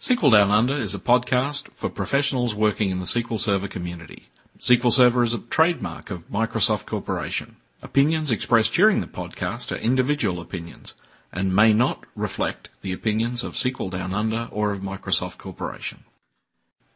[0.00, 4.28] SQL Down Under is a podcast for professionals working in the SQL Server community.
[4.60, 7.56] SQL Server is a trademark of Microsoft Corporation.
[7.82, 10.94] Opinions expressed during the podcast are individual opinions
[11.32, 16.04] and may not reflect the opinions of SQL Down Under or of Microsoft Corporation.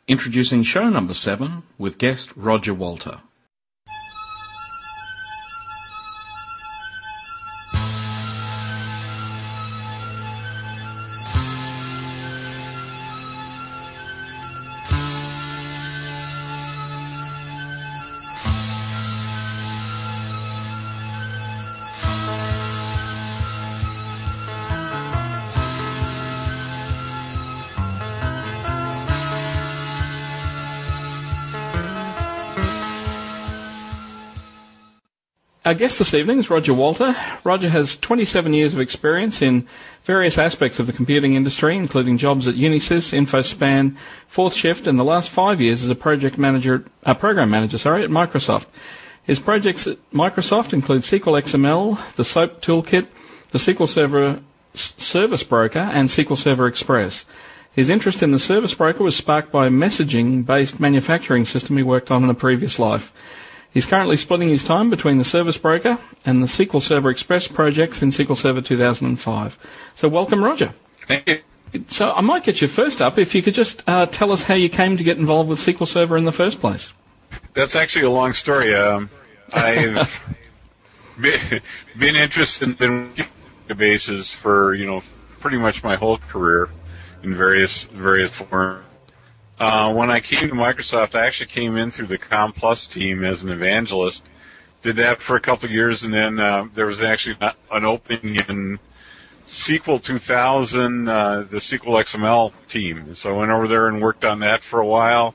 [0.07, 3.23] Introducing show number seven with guest Roger Wolter.
[35.83, 37.13] Guest this evening is Roger Wolter.
[37.43, 39.67] Roger has 27 years of experience in
[40.05, 45.03] various aspects of the computing industry, including jobs at Unisys, InfoSpan, Fourth Shift, and the
[45.03, 48.67] last five years as a project manager, a program manager, sorry, at Microsoft.
[49.25, 53.09] His projects at Microsoft include SQL XML, the SOAP Toolkit,
[53.51, 54.39] the SQL Server
[54.75, 57.25] Service Broker, and SQL Server Express.
[57.73, 62.13] His interest in the Service Broker was sparked by a messaging-based manufacturing system he worked
[62.13, 63.13] on in a previous life.
[63.73, 68.03] He's currently splitting his time between the Service Broker and the SQL Server Express projects
[68.03, 69.59] in SQL Server 2005.
[69.95, 70.75] So welcome, Roger.
[71.07, 71.41] Thank you.
[71.89, 74.55] So I might get you first up if you could just uh, tell us how
[74.55, 76.93] you came to get involved with SQL Server in the first place.
[77.55, 78.75] That's actually a long story.
[78.75, 79.09] Um,
[79.55, 80.21] I've
[81.21, 81.63] been,
[81.99, 83.15] been interested in
[83.69, 85.03] databases for you know
[85.41, 86.69] pretty much my whole career
[87.23, 88.85] in various various forms.
[89.59, 93.25] Uh, when I came to Microsoft, I actually came in through the Com Plus team
[93.25, 94.25] as an evangelist.
[94.83, 97.37] Did that for a couple of years, and then uh, there was actually
[97.71, 98.81] an opening in
[99.47, 103.15] SQL 2000, uh, the SQL XML team.
[103.15, 105.35] So I went over there and worked on that for a while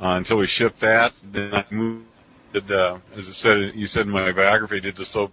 [0.00, 1.12] uh, until we shipped that.
[1.22, 2.06] Then I moved,
[2.54, 5.32] uh, as I said, you said in my biography, did the SOAP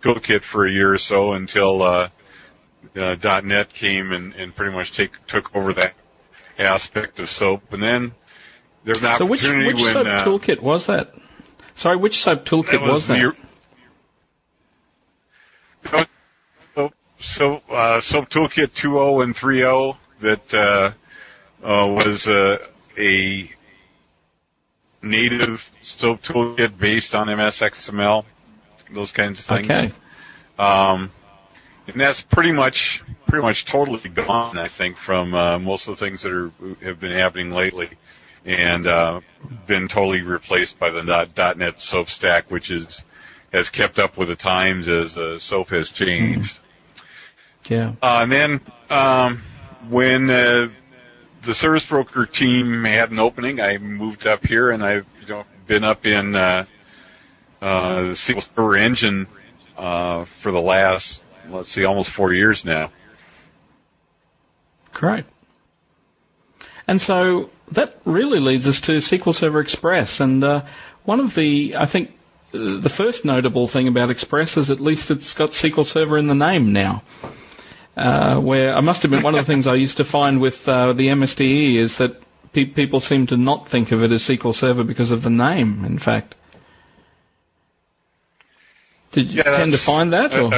[0.00, 2.08] toolkit for a year or so until uh,
[2.94, 5.94] uh, .NET came and, and pretty much take, took over that
[6.58, 7.72] aspect of soap.
[7.72, 8.12] And then
[8.84, 11.14] there's an so opportunity which, which when soap uh, toolkit was that?
[11.74, 13.34] Sorry, which soap toolkit that was, that?
[15.82, 16.08] The,
[16.74, 20.92] so, so uh, soap toolkit 2.0 and 3.0 that uh,
[21.62, 22.58] uh, was uh,
[22.98, 23.50] a
[25.02, 28.24] native soap toolkit based on MSXML,
[28.92, 29.70] those kinds of things.
[29.70, 29.92] Okay.
[30.58, 31.10] Um,
[31.86, 34.58] and that's pretty much pretty much totally gone.
[34.58, 36.50] I think from uh, most of the things that are
[36.82, 37.90] have been happening lately,
[38.44, 39.20] and uh,
[39.66, 41.02] been totally replaced by the
[41.34, 43.04] .dot, .NET SOAP stack, which is
[43.52, 46.58] has kept up with the times as uh, SOAP has changed.
[47.68, 47.92] Yeah.
[48.00, 48.60] Uh, and then
[48.90, 49.42] um,
[49.88, 50.68] when uh,
[51.42, 55.44] the service broker team had an opening, I moved up here, and I've you know,
[55.66, 56.66] been up in uh,
[57.60, 59.26] uh, the SQL Server Engine
[59.76, 62.90] uh, for the last let's see, almost four years now.
[64.92, 65.24] Great.
[66.88, 70.20] And so that really leads us to SQL Server Express.
[70.20, 70.62] And uh,
[71.04, 72.10] one of the, I think,
[72.54, 76.26] uh, the first notable thing about Express is at least it's got SQL Server in
[76.28, 77.02] the name now.
[77.96, 80.92] Uh, where I must admit, one of the things I used to find with uh,
[80.92, 82.20] the MSDE is that
[82.52, 85.84] pe- people seem to not think of it as SQL Server because of the name.
[85.84, 86.34] In fact,
[89.12, 90.34] did you Yeah, tend to find that?
[90.34, 90.50] Or?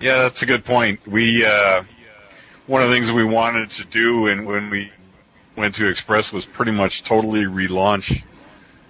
[0.00, 1.06] Yeah, that's a good point.
[1.06, 1.82] We uh,
[2.66, 4.92] one of the things we wanted to do, and when we
[5.56, 8.22] went to Express, was pretty much totally relaunch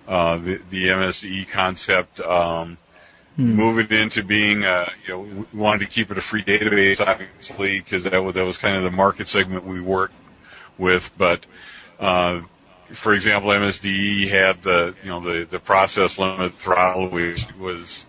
[0.07, 2.21] uh, the the MSDE concept.
[2.21, 2.79] Um,
[3.37, 3.55] Hmm.
[3.55, 7.01] move it into being, uh, you know, we wanted to keep it a free database,
[7.01, 10.15] obviously, because that was, that was kind of the market segment we worked
[10.77, 11.13] with.
[11.17, 11.47] But,
[12.01, 12.41] uh,
[12.87, 18.07] for example, MSDE had the, you know, the, the process limit throttle, which was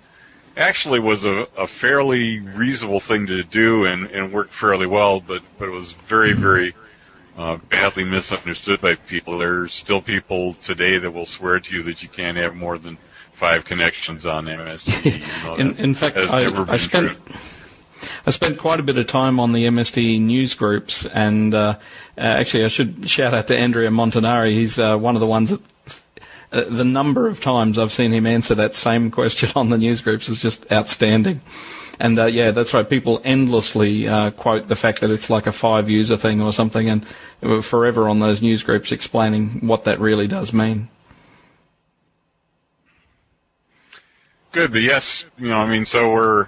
[0.60, 5.42] actually was a, a fairly reasonable thing to do and, and worked fairly well, but,
[5.58, 6.76] but it was very, very,
[7.38, 9.38] uh, badly misunderstood by people.
[9.38, 12.98] There's still people today that will swear to you that you can't have more than
[13.32, 15.06] five connections on MSDE.
[15.06, 17.36] even though In, in fact, I, I spent true.
[18.26, 21.78] I spent quite a bit of time on the MSDE news groups, and uh,
[22.18, 24.52] uh, actually, I should shout out to Andrea Montanari.
[24.52, 25.62] He's uh, one of the ones that.
[26.52, 30.02] Uh, the number of times I've seen him answer that same question on the news
[30.02, 31.42] groups is just outstanding.
[32.00, 32.90] And uh, yeah, that's right.
[32.90, 36.90] People endlessly uh, quote the fact that it's like a five user thing or something,
[36.90, 37.06] and
[37.42, 40.88] we're forever on those news groups explaining what that really does mean.
[44.52, 46.48] Good, but yes, you know, I mean, so we're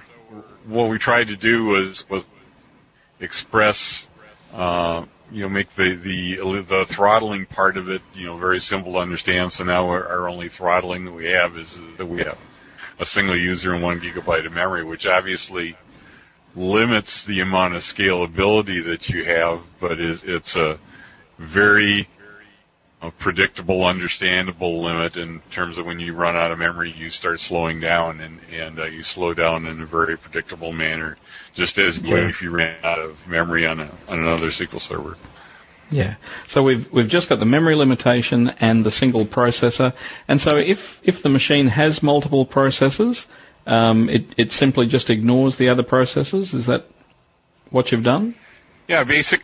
[0.65, 2.25] what we tried to do was was
[3.19, 4.07] express
[4.53, 8.93] uh, you know, make the, the, the throttling part of it, you know, very simple
[8.93, 9.51] to understand.
[9.53, 12.37] So now our, only throttling that we have is that we have
[12.99, 15.77] a single user and one gigabyte of memory, which obviously
[16.55, 20.77] limits the amount of scalability that you have, but is, it's a
[21.37, 22.07] very
[23.01, 27.39] a predictable, understandable limit in terms of when you run out of memory, you start
[27.39, 31.17] slowing down, and and uh, you slow down in a very predictable manner,
[31.53, 32.27] just as yeah.
[32.27, 35.17] if you ran out of memory on a on another SQL server.
[35.89, 36.15] Yeah.
[36.47, 39.93] So we've we've just got the memory limitation and the single processor,
[40.27, 43.25] and so if if the machine has multiple processors,
[43.65, 46.53] um, it it simply just ignores the other processors.
[46.53, 46.85] Is that
[47.71, 48.35] what you've done?
[48.87, 49.41] Yeah, basic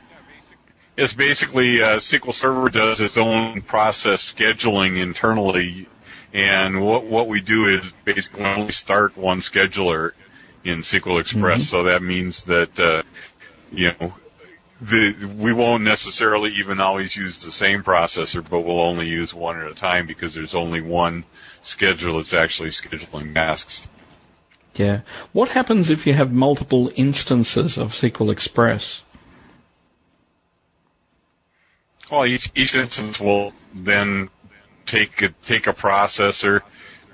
[0.97, 5.87] is basically uh, SQL Server does its own process scheduling internally,
[6.33, 10.11] and what what we do is basically only start one scheduler
[10.63, 11.61] in SQL Express.
[11.61, 11.69] Mm-hmm.
[11.69, 13.03] So that means that uh,
[13.71, 14.13] you know
[14.81, 19.59] the we won't necessarily even always use the same processor, but we'll only use one
[19.59, 21.23] at a time because there's only one
[21.61, 23.87] schedule that's actually scheduling masks.
[24.75, 25.01] Yeah.
[25.31, 29.01] What happens if you have multiple instances of SQL Express?
[32.11, 34.29] Well, each, each instance will then
[34.85, 36.61] take a, take a processor.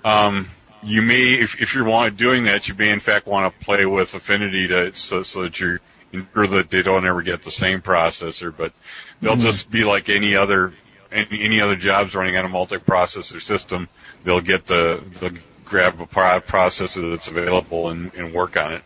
[0.03, 0.49] Um,
[0.83, 3.85] you may, if, if you're want, doing that, you may in fact want to play
[3.85, 5.79] with Affinity to so, so that you're
[6.13, 8.55] ensure that they don't ever get the same processor.
[8.55, 8.73] But
[9.19, 9.41] they'll mm-hmm.
[9.41, 10.73] just be like any other
[11.11, 13.87] any, any other jobs running on a multi-processor system.
[14.23, 15.31] They'll get the they'll
[15.65, 18.83] grab a processor that's available and, and work on it.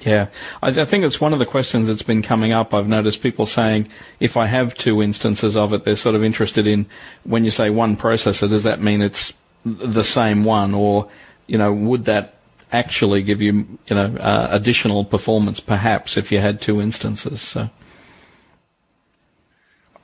[0.00, 0.28] Yeah,
[0.62, 2.74] I, I, think it's one of the questions that's been coming up.
[2.74, 3.88] I've noticed people saying
[4.20, 6.86] if I have two instances of it, they're sort of interested in
[7.24, 9.32] when you say one processor, does that mean it's
[9.64, 11.08] the same one, or
[11.46, 12.34] you know, would that
[12.70, 17.40] actually give you you know uh, additional performance perhaps if you had two instances?
[17.40, 17.70] So.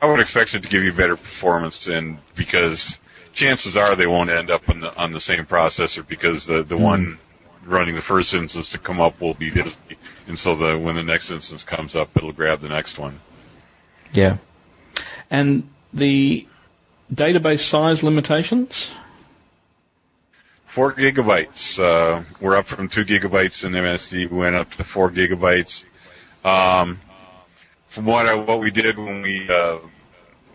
[0.01, 3.01] I would expect it to give you better performance, and because
[3.35, 6.77] chances are they won't end up on the on the same processor because the the
[6.77, 6.81] mm.
[6.81, 7.19] one
[7.65, 9.77] running the first instance to come up will be busy,
[10.27, 13.21] and so the when the next instance comes up, it'll grab the next one.
[14.13, 14.39] Yeah,
[15.31, 16.47] and the
[17.13, 18.91] database size limitations.
[20.67, 21.79] Four gigabytes.
[21.79, 24.31] Uh, we're up from two gigabytes in MSDE.
[24.31, 25.85] We went up to four gigabytes.
[26.45, 26.99] Um,
[27.89, 29.79] from what I, what we did when we uh,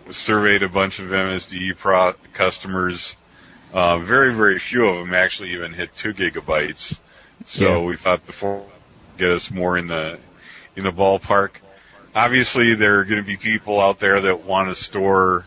[0.09, 3.15] surveyed a bunch of MSDE pro- customers,
[3.73, 6.99] uh, very, very few of them actually even hit two gigabytes.
[7.45, 7.85] So yeah.
[7.85, 8.65] we thought the before
[9.17, 10.19] get us more in the
[10.75, 11.55] in the ballpark.
[12.15, 15.45] Obviously, there are going to be people out there that want to store,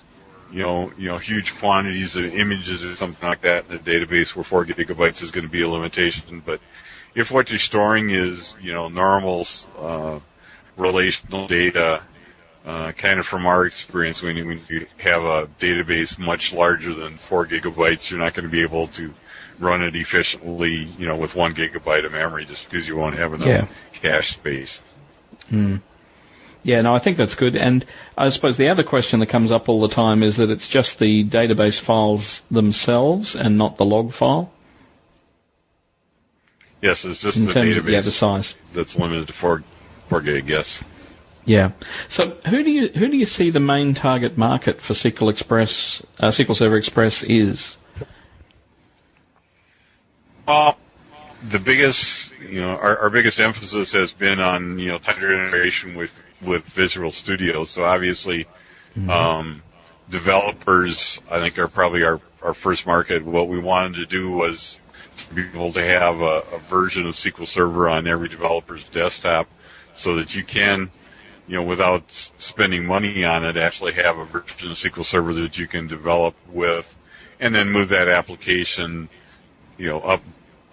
[0.52, 4.34] you know, you know, huge quantities of images or something like that in a database
[4.36, 6.42] where four gigabytes is going to be a limitation.
[6.44, 6.60] But
[7.14, 9.46] if what you're storing is, you know, normal
[9.78, 10.20] uh,
[10.76, 12.02] relational data,
[12.64, 16.92] uh, kind of from our experience, when you, when you have a database much larger
[16.94, 19.14] than four gigabytes, you're not going to be able to
[19.58, 23.34] run it efficiently, you know, with one gigabyte of memory just because you won't have
[23.34, 23.66] enough yeah.
[23.92, 24.82] cache space.
[25.48, 25.76] Hmm.
[26.62, 27.56] Yeah, no, I think that's good.
[27.56, 27.86] And
[28.18, 30.98] I suppose the other question that comes up all the time is that it's just
[30.98, 34.52] the database files themselves and not the log file.
[36.82, 37.78] Yes, it's just In the database.
[37.78, 38.54] Of, yeah, the size.
[38.74, 39.62] That's limited to four,
[40.08, 40.48] four gig.
[40.48, 40.82] Yes.
[41.44, 41.72] Yeah.
[42.08, 46.02] So who do you who do you see the main target market for SQL Express,
[46.18, 47.76] uh, SQL Server Express is?
[50.46, 50.76] Well,
[51.48, 55.94] the biggest, you know, our, our biggest emphasis has been on you know tighter integration
[55.94, 57.64] with with Visual Studio.
[57.64, 58.46] So obviously,
[58.96, 59.10] mm-hmm.
[59.10, 59.62] um,
[60.10, 63.24] developers, I think, are probably our our first market.
[63.24, 64.80] What we wanted to do was
[65.16, 69.48] to be able to have a, a version of SQL Server on every developer's desktop,
[69.94, 70.90] so that you can
[71.50, 75.58] you know, without spending money on it, actually have a version of SQL Server that
[75.58, 76.96] you can develop with,
[77.40, 79.08] and then move that application,
[79.76, 80.22] you know, up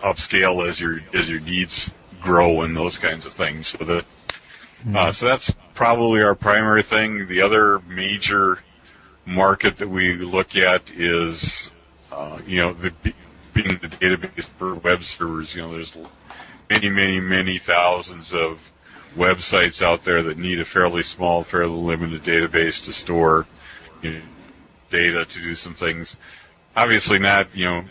[0.02, 1.92] upscale as your as your needs
[2.22, 3.70] grow and those kinds of things.
[3.70, 4.04] So that uh,
[4.86, 5.12] mm-hmm.
[5.14, 7.26] so that's probably our primary thing.
[7.26, 8.60] The other major
[9.26, 11.72] market that we look at is,
[12.12, 12.94] uh, you know, the
[13.54, 15.56] being the database for web servers.
[15.56, 15.98] You know, there's
[16.70, 18.62] many, many, many thousands of
[19.16, 23.46] websites out there that need a fairly small, fairly limited database to store
[24.02, 24.22] you know,
[24.90, 26.18] data to do some things.
[26.76, 27.86] Obviously, not you know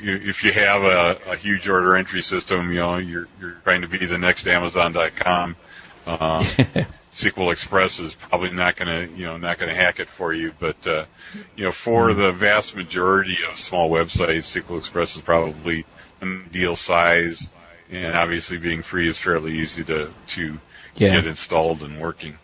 [0.00, 3.88] if you have a, a huge order entry system, you know you're you're trying to
[3.88, 5.56] be the next Amazon.com.
[6.06, 6.42] Uh,
[7.12, 10.32] SQL Express is probably not going to you know not going to hack it for
[10.32, 11.04] you, but uh,
[11.56, 15.84] you know for the vast majority of small websites, SQL Express is probably
[16.20, 17.48] an ideal size,
[17.90, 20.58] and obviously being free is fairly easy to to
[20.96, 21.16] yeah.
[21.16, 22.38] get installed and working.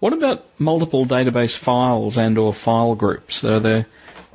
[0.00, 3.44] What about multiple database files and or file groups?
[3.44, 3.86] Are there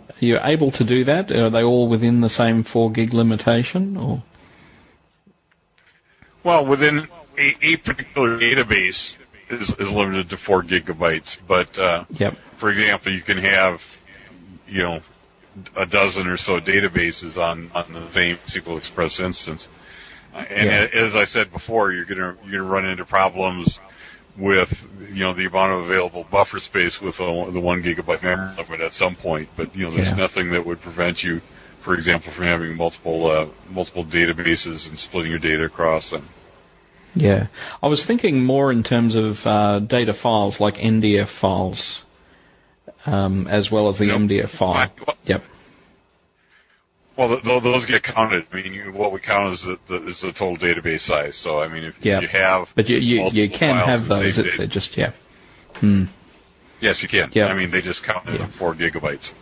[0.09, 1.31] are you able to do that?
[1.31, 4.23] Are they all within the same four gig limitation or?
[6.43, 9.17] Well, within a, a particular database
[9.49, 12.37] is, is limited to four gigabytes, but uh, yep.
[12.55, 14.01] for example, you can have
[14.67, 15.01] you know
[15.75, 19.69] a dozen or so databases on on the same SQL Express instance.
[20.33, 20.87] Uh, and Yeah.
[21.01, 23.79] as I said before, you're gonna you're gonna run into problems
[24.37, 28.49] with you know the amount of available buffer space with a, the one gigabyte memory
[28.57, 29.49] limit at some point.
[29.55, 30.15] But you know there's Yeah.
[30.15, 31.41] nothing that would prevent you,
[31.81, 36.27] for example, from having multiple uh, multiple databases and splitting your data across them.
[37.15, 37.47] Yeah,
[37.81, 42.03] I was thinking more in terms of uh, data files like NDF files,
[43.07, 44.17] um, as well as the Yep.
[44.19, 44.91] MDF file.
[45.07, 45.43] Well, Yep.
[47.15, 48.45] Well, th- th- those get counted.
[48.53, 51.35] I mean, you, what we count is the, the is the total database size.
[51.35, 52.17] So, I mean, if, Yeah.
[52.17, 54.37] if you have, But you you, you can have those.
[54.37, 55.13] It, it just yeah.
[55.79, 56.03] Hmm.
[56.79, 57.31] yes, you can.
[57.33, 57.47] Yeah.
[57.47, 58.45] I mean, they just count it Yeah.
[58.47, 59.33] four gigabytes.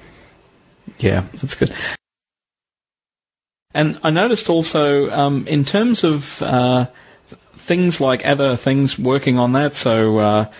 [1.00, 1.74] Yeah, that's good.
[3.74, 6.86] And I noticed also um, in terms of uh,
[7.57, 10.51] things like other things working on that, so uh,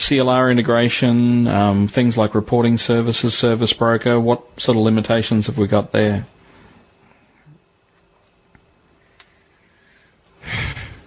[0.00, 4.18] CLR integration, um, things like reporting services, service broker.
[4.18, 6.26] What sort of limitations have we got there?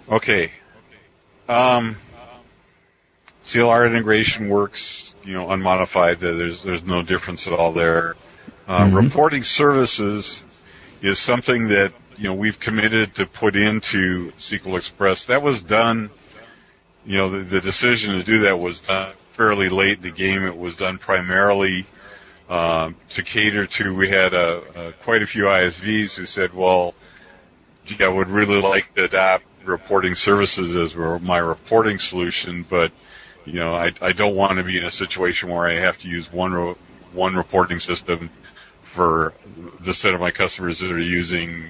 [0.08, 0.52] Okay.
[1.48, 1.96] Um,
[3.44, 6.20] CLR integration works, you know, unmodified.
[6.20, 8.14] There's there's no difference at all there.
[8.68, 9.02] Uh, Mhm.
[9.02, 10.44] Reporting services
[11.02, 15.26] is something that you know we've committed to put into SQL Express.
[15.26, 16.10] That was done.
[17.06, 20.44] You know, the, the decision to do that was done fairly late in the game.
[20.44, 21.86] It was done primarily
[22.48, 23.94] um, to cater to.
[23.94, 26.94] We had a, a, quite a few ISVs who said, "Well,
[27.84, 32.92] gee, I would really like to adopt reporting services as my reporting solution, but
[33.44, 36.08] you know, I, I don't want to be in a situation where I have to
[36.08, 36.74] use one
[37.12, 38.30] one reporting system
[38.82, 39.34] for
[39.80, 41.64] the set of my customers that are using,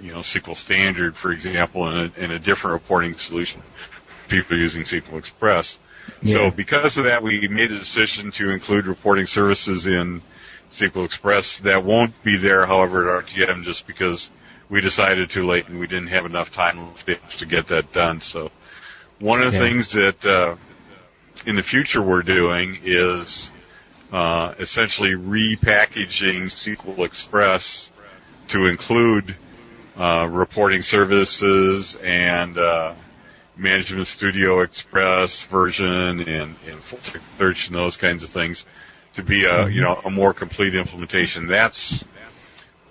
[0.00, 3.62] you know, SQL Standard, for example, and a, and a different reporting solution.
[4.30, 5.78] People using SQL Express.
[6.22, 6.32] Yeah.
[6.34, 10.22] So because of that, we made a decision to include reporting services in
[10.70, 11.58] SQL Express.
[11.60, 14.30] That won't be there, however, at RTM just because
[14.68, 18.20] we decided too late and we didn't have enough time left to get that done.
[18.20, 18.50] So
[19.18, 19.64] one of the Yeah.
[19.68, 20.56] things that uh,
[21.44, 23.50] in the future we're doing is
[24.12, 27.92] uh, essentially repackaging SQL Express
[28.48, 29.34] to include
[29.96, 32.94] uh, reporting services and uh,
[33.60, 38.66] Management Studio Express version and, and full text search and those kinds of things
[39.14, 41.46] to be a you know a more complete implementation.
[41.46, 42.04] That's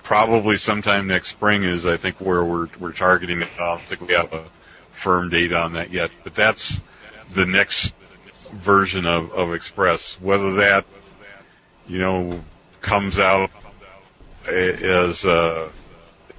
[0.03, 3.49] probably sometime next spring is I think where we're we're targeting it.
[3.59, 4.45] I don't think we have a
[4.91, 6.81] firm date on that yet, but that's
[7.33, 7.95] the next
[8.53, 10.19] version of, of Express.
[10.21, 10.85] Whether that
[11.87, 12.43] you know
[12.81, 13.49] comes out
[14.47, 15.69] as uh,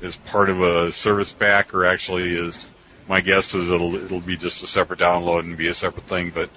[0.03, 2.69] as part of a service pack or actually is
[3.11, 6.31] my guess is it'll it'll be just a separate download and be a separate thing,
[6.31, 6.49] but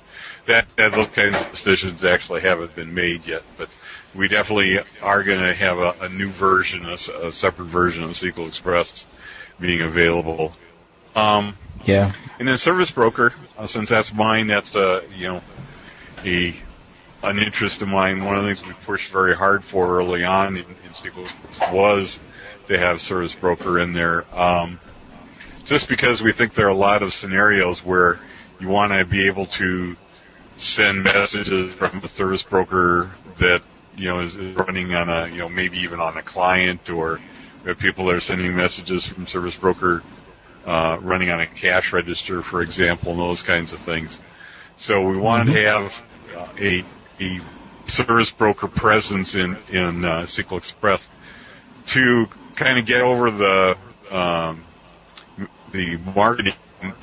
[0.46, 3.42] that, that those kinds of decisions actually haven't been made yet.
[3.58, 3.70] But
[4.14, 8.48] we definitely are going to have a, a new version, a separate version of SQL
[8.48, 9.08] Express
[9.60, 10.54] being available.
[11.16, 11.56] Um,
[11.86, 12.12] Yeah.
[12.38, 15.42] and then Service Broker, uh, since that's mine, that's a you know
[16.24, 16.56] a
[17.24, 18.24] an interest of mine.
[18.24, 22.20] One of the things we pushed very hard for early on in, in SQL was
[22.68, 24.26] to have Service Broker in there.
[24.38, 24.80] Um,
[25.66, 28.20] just because we think there are a lot of scenarios where
[28.60, 29.96] you want to be able to
[30.58, 33.62] send messages from a service broker that
[33.98, 37.20] you know is running on a you know maybe even on a client or
[37.80, 40.04] people that are sending messages from service broker
[40.66, 44.20] uh, running on a cash register, for example, and those kinds of things.
[44.76, 46.04] So we want to have
[46.36, 46.84] uh, a
[47.20, 47.40] a
[47.88, 51.10] service broker presence in in uh, SQL Express
[51.88, 53.78] to kind of get over the
[54.12, 54.64] um,
[55.74, 56.54] the marketing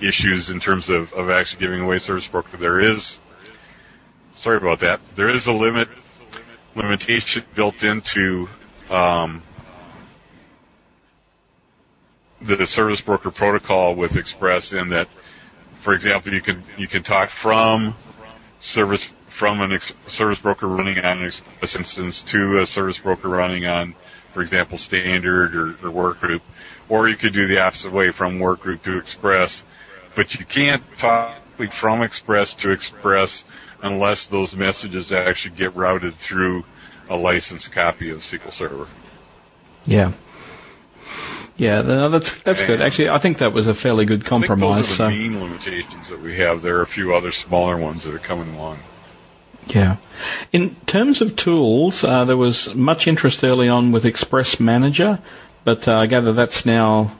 [0.00, 2.56] issues in terms of, of actually giving away service broker.
[2.56, 3.18] There is
[4.34, 5.00] sorry about that.
[5.16, 5.88] There is a limit
[6.74, 8.48] limitation built into
[8.88, 9.42] um,
[12.40, 15.08] the service broker protocol with Express in that,
[15.74, 17.94] for example, you can you can talk from
[18.60, 23.28] service from an ex- service broker running on an Express instance to a service broker
[23.28, 23.94] running on,
[24.32, 26.40] for example, Standard or, or Workgroup,
[26.88, 29.64] or you could do the opposite way from Workgroup to Express,
[30.14, 31.36] but you can't talk
[31.70, 33.44] from Express to Express
[33.82, 36.64] unless those messages actually get routed through
[37.08, 38.86] a licensed copy of SQL Server.
[39.86, 40.12] Yeah.
[41.56, 42.80] Yeah, no, that's that's good.
[42.80, 44.62] Actually, I think that was a fairly good compromise.
[44.62, 45.04] I think those are the so.
[45.04, 46.62] Uh, main limitations that we have.
[46.62, 48.78] There are a few other smaller ones that are coming along.
[49.66, 49.96] Yeah.
[50.52, 55.20] In terms of tools, uh, there was much interest early on with Express Manager,
[55.64, 57.12] but uh, I gather that's now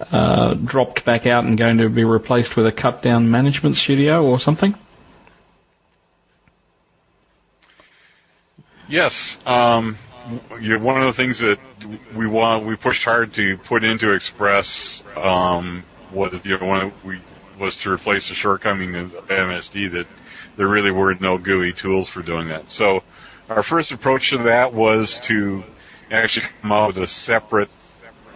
[0.00, 4.24] uh, dropped back out and going to be replaced with a cut down management studio
[4.24, 4.74] or something.
[8.88, 9.38] Yes.
[9.46, 9.94] Um,
[10.50, 11.58] one of the things that
[12.14, 17.20] we want we pushed hard to put into Express um, was you know we
[17.58, 20.06] was to replace the shortcoming of MSDE that
[20.56, 22.70] there really were no GUI tools for doing that.
[22.70, 23.02] So
[23.48, 25.64] our first approach to that was to
[26.10, 27.70] actually come out with a separate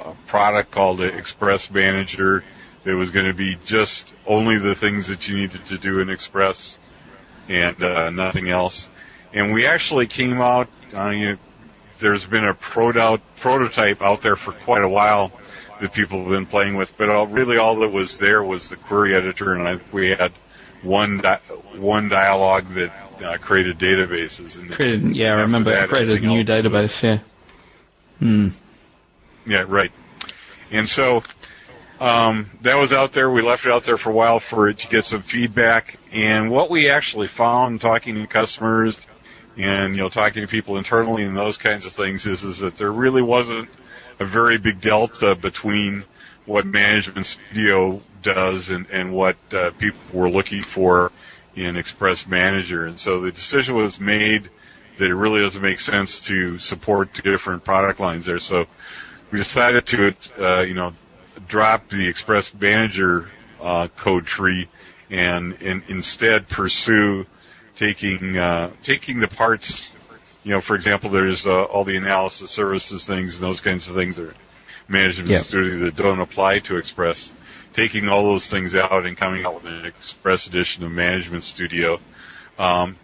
[0.04, 2.44] uh, product called the Express Manager
[2.84, 6.08] that was going to be just only the things that you needed to do in
[6.08, 6.78] Express
[7.48, 8.90] and uh, nothing else.
[9.32, 11.38] And we actually came out, uh, you know,
[11.98, 15.32] there's been a prototype out there for quite a while
[15.80, 18.76] that people have been playing with, but all, really all that was there was the
[18.76, 20.32] query editor, and I, we had
[20.82, 21.40] one di-
[21.76, 22.92] one dialog that
[23.22, 24.60] uh, created databases.
[24.60, 26.72] And created, yeah, I remember that, created a new database.
[26.72, 27.18] Was, yeah.
[28.18, 28.48] Hmm.
[29.46, 29.92] Yeah, right.
[30.70, 31.22] And so
[32.00, 33.30] um, that was out there.
[33.30, 35.98] We left it out there for a while for it to get some feedback.
[36.12, 39.00] And what we actually found talking to customers
[39.56, 42.76] and you know talking to people internally and those kinds of things is is that
[42.76, 43.68] there really wasn't
[44.20, 46.04] a very big delta between
[46.48, 51.12] what Management Studio does and, and what uh, people were looking for
[51.54, 52.86] in Express Manager.
[52.86, 54.48] And so the decision was made
[54.96, 58.38] that it really doesn't make sense to support two different product lines there.
[58.38, 58.66] So
[59.30, 60.94] we decided to, uh, you know,
[61.46, 64.68] drop the Express Manager uh, code tree
[65.10, 67.26] and, and instead pursue
[67.76, 69.92] taking uh, taking the parts.
[70.44, 73.94] You know, for example, there's uh, all the analysis services things and those kinds of
[73.94, 74.32] things are
[74.88, 75.44] management yep.
[75.44, 77.32] studio that don't apply to Express.
[77.72, 82.00] Taking all those things out and coming out with an Express edition of Management Studio,
[82.58, 82.96] um,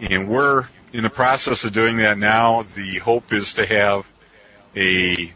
[0.00, 2.62] and we're in the process of doing that now.
[2.62, 4.08] The hope is to have
[4.74, 5.32] a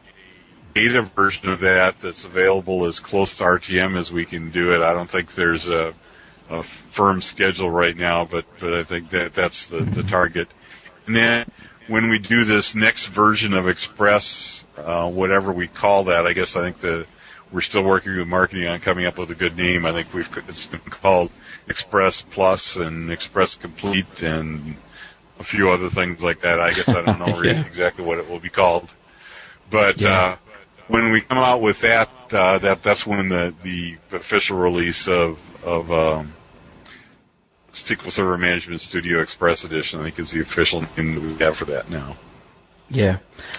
[0.73, 4.81] beta version of that that's available as close to RTM as we can do it.
[4.81, 5.95] I don't think there's a
[6.49, 10.49] a firm schedule right now, but but I think that that's the the target.
[11.07, 11.47] And then
[11.91, 16.57] when we do this next version of Express, uh, whatever we call that, I guess
[16.57, 17.07] I think the
[17.53, 19.85] we're still working with marketing on coming up with a good name.
[19.85, 21.33] I think we've it's been called
[21.69, 24.77] Express Plus and Express Complete and
[25.41, 26.61] a few other things like that.
[26.61, 27.67] I guess I don't know yeah.
[27.67, 28.95] exactly what it will be called,
[29.69, 30.11] but yeah.
[30.11, 30.37] uh,
[30.87, 35.41] when we come out with that, uh, that that's when the the official release of
[35.65, 36.33] of um,
[37.73, 41.57] SQL Server Management Studio Express Edition, I think is the official name that we have
[41.57, 42.17] for that now.
[42.91, 43.19] Yeah.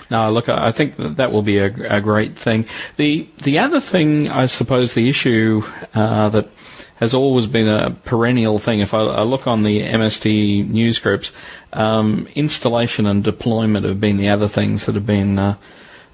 [0.09, 2.65] No, look, I think that, that will be a, a, great thing.
[2.97, 5.63] The the other thing, I suppose, the issue
[5.95, 6.49] uh, that
[6.95, 8.81] has always been a perennial thing.
[8.81, 11.31] If I, I look on the MSDE news groups,
[11.71, 15.55] um, installation and deployment have been the other things that have been uh,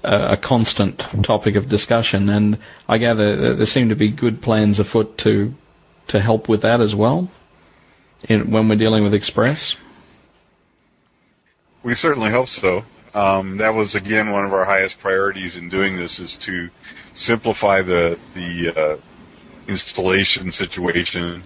[0.04, 2.28] a, a constant topic of discussion.
[2.28, 2.58] And
[2.88, 5.54] I gather there seem to be good plans afoot to
[6.08, 7.28] to help with that as well
[8.28, 9.76] in, when we're dealing with Express?
[11.82, 12.84] We certainly hope so.
[13.14, 16.68] Um, that was again one of our highest priorities in doing this is to
[17.14, 18.96] simplify the the uh,
[19.66, 21.42] installation situation.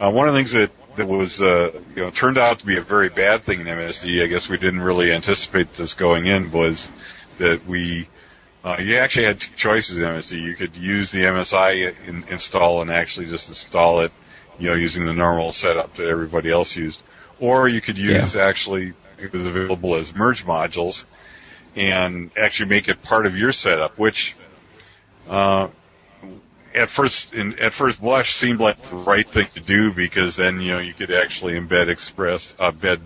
[0.00, 2.76] Uh, one of the things that that was uh, you know turned out to be
[2.76, 4.24] a very bad thing in MSDE.
[4.24, 6.88] I guess we didn't really anticipate this going in was
[7.38, 8.08] that we
[8.64, 10.40] uh, you actually had two choices in MSDE.
[10.40, 14.12] You could use the MSI in, install and actually just install it
[14.58, 17.02] you know, using the normal setup that everybody else used.
[17.40, 18.44] Or you could use yeah.
[18.44, 21.04] actually, it was available as merge modules
[21.76, 24.36] and actually make it part of your setup, which,
[25.28, 25.68] uh,
[26.74, 30.60] at first, in, at first blush seemed like the right thing to do because then,
[30.60, 33.00] you know, you could actually embed Express, uh, embed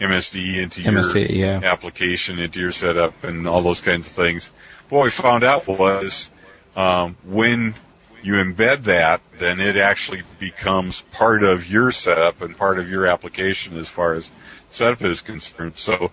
[0.00, 1.60] MSDE into MSDE, your yeah.
[1.64, 4.50] application, into your setup and all those kinds of things.
[4.88, 6.30] But what we found out was,
[6.76, 7.74] um, when
[8.22, 13.06] you embed that, then it actually becomes part of your setup and part of your
[13.06, 14.30] application as far as
[14.70, 15.76] setup is concerned.
[15.76, 16.10] So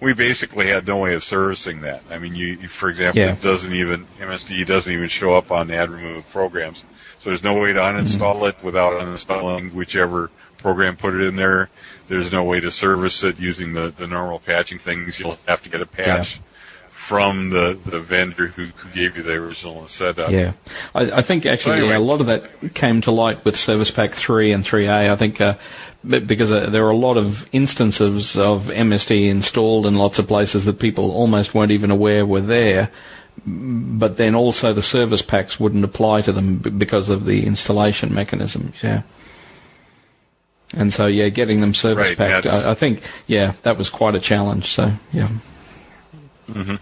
[0.00, 2.02] we basically had no way of servicing that.
[2.10, 3.32] I mean, you, for example, yeah.
[3.32, 6.84] it doesn't even, MSDE doesn't even show up on add remove programs.
[7.18, 8.44] So there's no way to uninstall mm-hmm.
[8.44, 11.68] it without uninstalling whichever program put it in there.
[12.06, 15.18] There's no way to service it using the, the normal patching things.
[15.18, 16.36] You'll have to get a patch.
[16.36, 16.42] Yeah
[17.08, 20.30] from the, the vendor who, who gave you the original setup.
[20.30, 20.52] Yeah,
[20.94, 21.92] I, I think actually anyway.
[21.92, 25.10] yeah, a lot of that came to light with Service Pack 3 and 3A.
[25.10, 25.54] I think uh,
[26.06, 30.66] because uh, there are a lot of instances of MSDE installed in lots of places
[30.66, 32.90] that people almost weren't even aware were there.
[33.46, 38.74] but then also the service packs wouldn't apply to them because of the installation mechanism.
[38.82, 39.02] Yeah.
[40.74, 43.88] And so, yeah, getting them service Right, packed, yeah, I, I think, yeah, that was
[43.88, 44.66] quite a challenge.
[44.72, 45.28] So, yeah.
[46.52, 46.74] hmm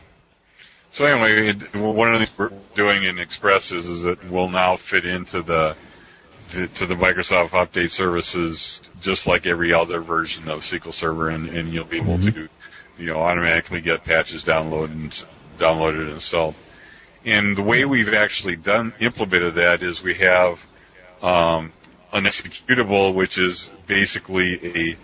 [0.97, 4.49] So anyway, it, one of the things we're doing in Express is, is it will
[4.49, 5.77] now fit into the,
[6.53, 11.51] the to the Microsoft Update services just like every other version of SQL Server, and,
[11.51, 12.49] and you'll be able to,
[12.99, 15.25] you know, automatically get patches downloaded and
[15.59, 16.55] downloaded and installed.
[17.27, 20.67] And the way we've actually done implemented that is we have
[21.21, 21.73] um,
[22.15, 24.97] an executable, which is basically a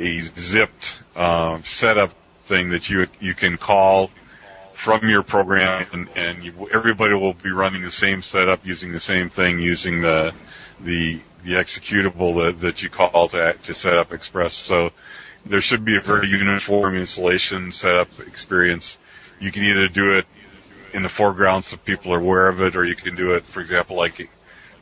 [0.00, 4.10] a zipped um, setup thing that you you can call
[4.82, 8.98] from your program, and, and you, everybody will be running the same setup using the
[8.98, 10.34] same thing, using the
[10.80, 14.54] the the executable that, that you call to to set up Express.
[14.54, 14.90] So
[15.46, 18.98] there should be a very uniform installation setup experience.
[19.38, 20.26] You can either do it
[20.92, 23.60] in the foreground so people are aware of it, or you can do it, for
[23.60, 24.28] example, like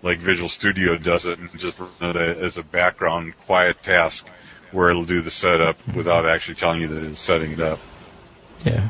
[0.00, 4.26] like Visual Studio does it, and just run it as a background quiet task
[4.72, 7.80] where it'll do the setup without actually telling you that it's setting it up.
[8.64, 8.88] Yeah.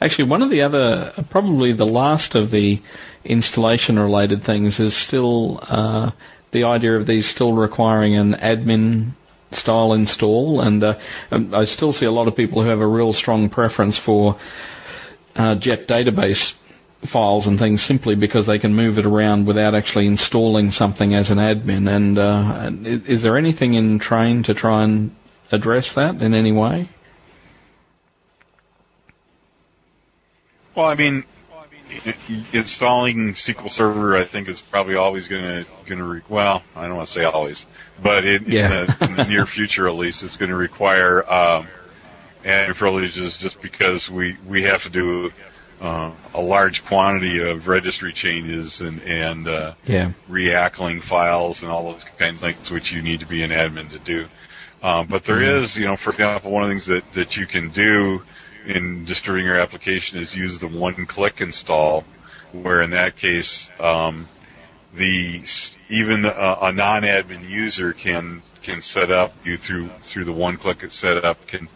[0.00, 2.80] Actually, one of the other, probably the last of the
[3.24, 6.10] installation related things is still uh,
[6.50, 9.12] the idea of these still requiring an admin
[9.52, 10.60] style install.
[10.60, 10.98] And uh,
[11.30, 14.38] um, I still see a lot of people who have a real strong preference for
[15.36, 16.56] uh, Jet database
[17.04, 21.30] files and things simply because they can move it around without actually installing something as
[21.30, 21.90] an admin.
[21.90, 25.14] And uh, is, is there anything in Train to try and
[25.50, 26.88] address that in any way?
[30.74, 31.24] Well, I mean,
[32.52, 36.86] installing SQL Server, I think, is probably always going to going to re- well, I
[36.86, 37.66] don't want to say always,
[38.02, 38.64] but in, Yeah.
[38.64, 41.68] in, the, in the near future, at least, it's going to require um,
[42.44, 45.32] admin privileges just because we we have to do
[45.80, 50.12] uh, a large quantity of registry changes and and uh, Yeah.
[50.30, 53.90] reackling files and all those kinds of things which you need to be an admin
[53.90, 54.26] to do.
[54.82, 57.46] Um, but there is, you know, for example, one of the things that, that you
[57.46, 58.24] can do
[58.66, 62.02] in distributing your application is use the one-click install,
[62.52, 64.26] where in that case, um,
[64.94, 65.42] the
[65.88, 71.46] even a, a non-admin user can can set up you through through the one-click setup
[71.46, 71.68] can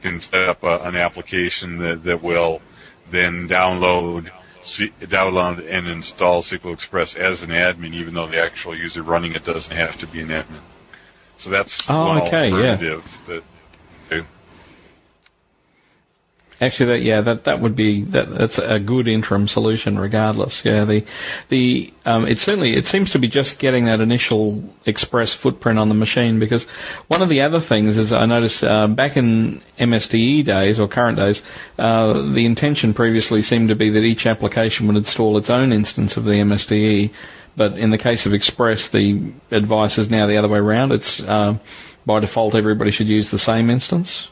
[0.00, 2.62] can set up a, an application that that will
[3.10, 4.30] then download
[4.62, 9.44] download and install SQL Express as an admin, even though the actual user running it
[9.44, 10.60] doesn't have to be an admin.
[11.36, 12.54] So that's Oh, one okay, yeah.
[12.54, 13.42] alternative that.
[16.62, 20.64] Actually, that yeah, that that would be that that's a good interim solution, regardless.
[20.64, 21.04] Yeah, the
[21.48, 25.88] the um, it certainly it seems to be just getting that initial express footprint on
[25.88, 26.62] the machine because
[27.08, 31.18] one of the other things is I noticed uh, back in MSDE days or current
[31.18, 31.42] days,
[31.80, 36.16] uh, the intention previously seemed to be that each application would install its own instance
[36.16, 37.10] of the MSDE,
[37.56, 40.92] but in the case of Express, the advice is now the other way around.
[40.92, 41.58] It's uh,
[42.06, 44.28] by default everybody should use the same instance.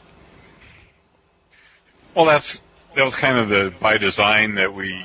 [2.15, 2.61] Well, that's
[2.95, 5.03] that was kind of the by design that we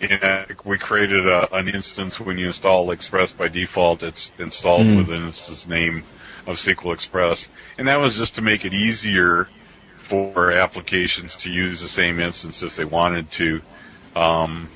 [0.00, 4.02] you know, we created a, an instance when you install Express by default.
[4.04, 4.96] It's installed Mm.
[4.98, 6.04] with an instance name
[6.46, 9.48] of SQL Express, and that was just to make it easier
[9.96, 13.60] for applications to use the same instance if they wanted to.
[14.14, 14.68] Um,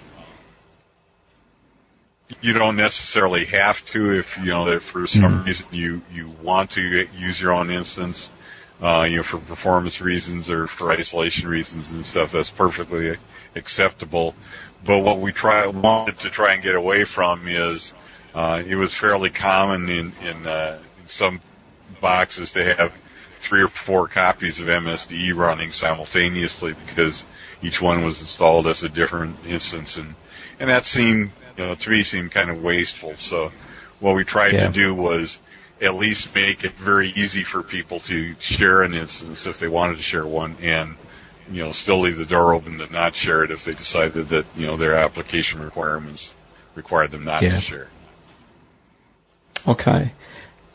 [2.41, 6.71] you don't necessarily have to if you know that for some reason you you want
[6.71, 8.31] to use your own instance
[8.83, 13.17] uh, you know, for performance reasons or for isolation reasons and stuff, that's perfectly
[13.55, 14.35] acceptable.
[14.85, 17.95] But what we try wanted to try and get away from is
[18.35, 21.41] uh, it was fairly common in in, uh, in some
[22.01, 22.93] boxes to have
[23.39, 27.25] three or four copies of MSDE running simultaneously because
[27.63, 30.17] each one was installed as a different instance, and
[30.59, 33.15] and that seemed you know to me seemed kind of wasteful.
[33.15, 33.53] So
[34.01, 34.67] what we tried Yeah.
[34.67, 35.39] to do was
[35.83, 39.97] at least make it very easy for people to share an instance if they wanted
[39.97, 40.95] to share one and
[41.51, 44.47] you know still leave the door open to not share it if they decided that
[44.57, 46.35] you know their application requirements
[46.77, 47.51] required them not Yeah.
[47.51, 47.89] to share.
[49.67, 50.13] Okay.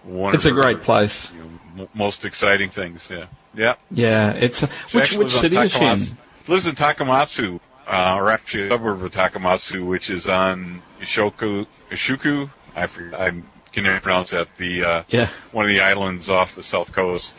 [0.05, 0.35] one.
[0.35, 1.31] It's a great place.
[1.33, 3.11] You know, m- most exciting things.
[3.11, 3.27] Yeah.
[3.55, 3.75] Yeah.
[3.91, 4.31] Yeah.
[4.33, 6.01] It's a, which which city is she in?
[6.49, 12.51] Lives in Takamatsu, uh, or actually a suburb of Takamatsu, which is on Ishoku, Ishuku.
[12.75, 13.31] I forget, I
[13.73, 14.57] can never pronounce that.
[14.57, 15.29] The uh, yeah.
[15.53, 17.35] one of the islands off the south coast.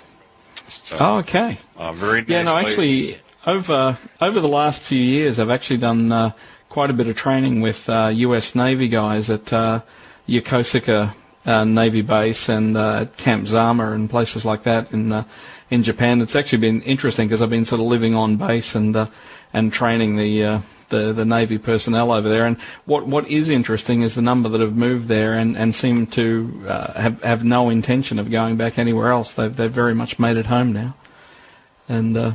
[0.67, 1.57] So, oh, okay.
[1.75, 2.67] Uh, very nice Yeah, no, place.
[2.67, 6.31] actually, over over the last few years, I've actually done uh,
[6.73, 8.55] quite a bit of training with uh, U.S.
[8.55, 9.81] Navy guys at uh,
[10.27, 11.13] Yokosuka
[11.45, 15.23] uh, Navy Base and uh, at Camp Zama and places like that in uh,
[15.69, 16.19] in Japan.
[16.21, 19.05] It's actually been interesting because I've been sort of living on base and uh,
[19.53, 20.59] and training the uh,
[20.89, 22.47] the the Navy personnel over there.
[22.47, 26.07] And what what is interesting is the number that have moved there and and seem
[26.07, 29.33] to uh, have have no intention of going back anywhere else.
[29.33, 30.95] They've they've very much made it home now.
[31.88, 32.33] And uh,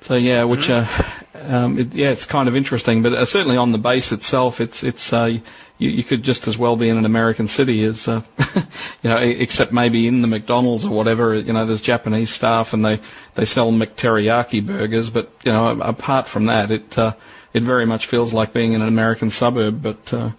[0.00, 0.88] so yeah, which uh,
[1.34, 3.02] um, it, yeah, it's kind of interesting.
[3.02, 5.42] But uh, certainly on the base itself, it's it's uh, you,
[5.78, 8.22] you could just as well be in an American city as uh,
[9.02, 11.34] you know, except maybe in the McDonald's or whatever.
[11.34, 13.00] You know, there's Japanese staff and they
[13.34, 17.14] they sell McTeriyaki burgers, but you know, apart from that, it uh,
[17.52, 19.80] it very much feels like being in an American suburb.
[19.82, 20.30] But uh,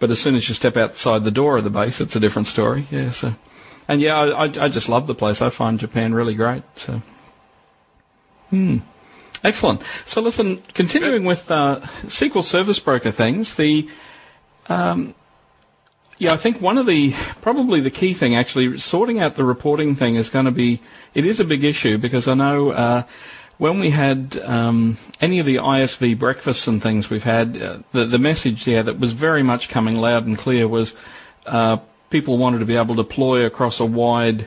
[0.00, 2.48] but as soon as you step outside the door of the base, it's a different
[2.48, 2.86] story.
[2.90, 3.10] Yeah.
[3.10, 3.34] So,
[3.86, 5.42] and yeah, I I, I just love the place.
[5.42, 6.64] I find Japan really great.
[6.76, 7.00] So.
[8.50, 8.78] Hmm.
[9.42, 9.82] Excellent.
[10.04, 13.88] So listen, continuing with uh, SQL Service Broker things, the
[14.68, 15.14] um,
[16.18, 19.96] yeah, I think one of the probably the key thing actually sorting out the reporting
[19.96, 20.82] thing is going to be
[21.14, 23.02] it is a big issue because I know uh,
[23.56, 28.04] when we had um, any of the ISV breakfasts and things we've had, uh, the
[28.04, 30.94] the message there that was very much coming loud and clear was
[31.46, 31.78] uh,
[32.10, 34.46] people wanted to be able to deploy across a wide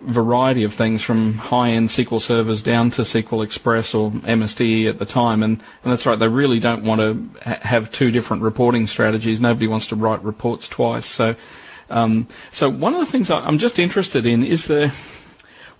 [0.00, 5.04] variety of things from high-end SQL servers down to SQL Express or MSDE at the
[5.06, 6.18] time, and, and that's right.
[6.18, 9.40] They really don't want to ha- have two different reporting strategies.
[9.40, 11.06] Nobody wants to write reports twice.
[11.06, 11.36] So,
[11.90, 14.92] um, so one of the things I'm just interested in is the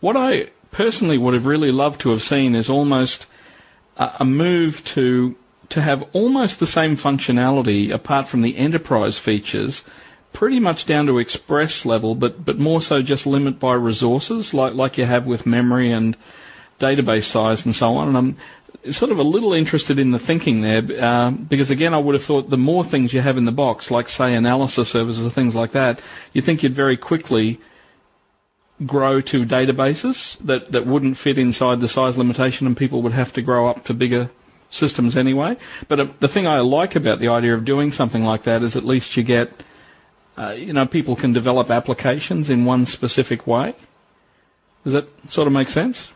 [0.00, 3.26] what I personally would have really loved to have seen is almost
[3.96, 5.36] a, a move to
[5.70, 9.82] to have almost the same functionality apart from the enterprise features
[10.34, 14.74] pretty much down to express level, but but more so just limit by resources, like
[14.74, 16.16] like you have with memory and
[16.78, 18.08] database size and so on.
[18.08, 21.98] And I'm sort of a little interested in the thinking there, uh, because again, I
[21.98, 25.24] would have thought the more things you have in the box, like say analysis services
[25.24, 26.00] or things like that,
[26.32, 27.60] you think you'd very quickly
[28.84, 33.32] grow to databases that that wouldn't fit inside the size limitation, and people would have
[33.34, 34.30] to grow up to bigger
[34.70, 35.56] systems anyway.
[35.86, 38.74] But uh, the thing I like about the idea of doing something like that is
[38.74, 39.52] at least you get
[40.36, 43.74] uh, you know, people can develop applications in one specific way.
[44.82, 46.10] Does that sort of make sense?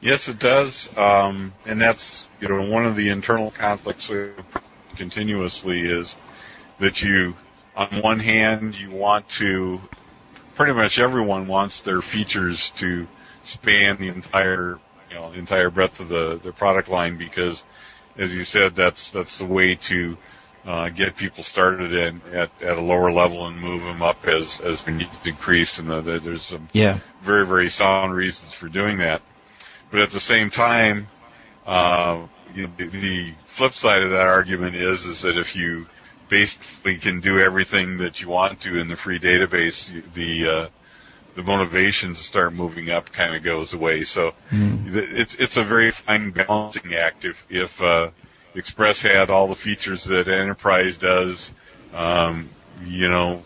[0.00, 4.30] Yes, it does, um, and that's you know one of the internal conflicts we
[4.96, 6.16] continuously is
[6.78, 7.34] that you,
[7.74, 9.80] on one hand, you want to,
[10.54, 13.08] pretty much everyone wants their features to
[13.42, 17.64] span the entire you know entire breadth of the the product line because,
[18.16, 20.16] as you said, that's that's the way to
[20.66, 24.60] uh, get people started in, at, at a lower level and move them up as,
[24.60, 25.78] as their needs decrease.
[25.78, 26.98] And the, the, there's some yeah.
[27.22, 29.22] very, very sound reasons for doing that.
[29.92, 31.06] But at the same time,
[31.64, 35.86] uh, you know, the, the flip side of that argument is, is that if you
[36.28, 40.68] basically can do everything that you want to in the free database, the, uh,
[41.36, 44.02] the motivation to start moving up kind of goes away.
[44.02, 44.92] So mm.
[44.92, 48.10] it's, it's a very fine balancing act if, if, uh,
[48.56, 51.52] Express had all the features that Enterprise does,
[51.94, 52.48] um,
[52.84, 53.42] you know,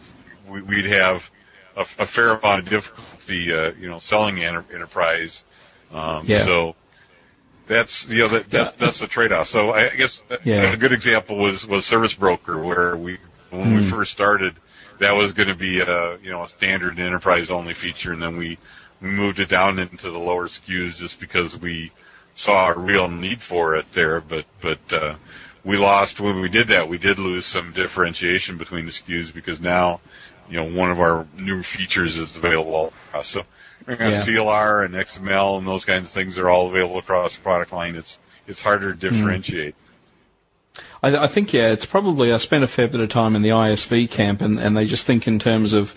[0.48, 1.30] we, would have
[1.76, 5.44] a, a, fair amount of difficulty, uh, you know, selling enter, Enterprise.
[5.92, 6.44] Um, yeah.
[6.44, 6.76] So
[7.66, 9.48] that's you know that, that that's the trade-off.
[9.48, 10.72] So I guess Yeah.
[10.72, 13.18] a good example was was Service Broker, where we
[13.50, 13.88] when we Hmm.
[13.88, 14.54] first started,
[14.98, 18.36] that was going to be a you know a standard enterprise only feature, and then
[18.36, 18.58] we
[19.00, 21.92] we moved it down into the lower SKUs just because we
[22.40, 24.20] saw a real need for it there.
[24.20, 25.14] But but uh,
[25.62, 26.88] we lost when we did that.
[26.88, 30.00] We did lose some differentiation between the SKUs because now
[30.48, 33.28] you know one of our new features is available all across.
[33.28, 33.42] So
[33.86, 34.20] we got Yeah.
[34.22, 37.94] CLR and XML and those kinds of things are all available across the product line.
[37.96, 39.74] It's it's harder to differentiate.
[41.02, 43.50] I, I think yeah, it's probably I spent a fair bit of time in the
[43.50, 45.94] ISV camp, and, and they just think in terms of